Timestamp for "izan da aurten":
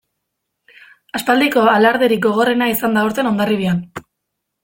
2.73-3.31